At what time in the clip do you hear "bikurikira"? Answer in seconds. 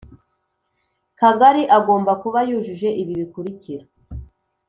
3.19-3.83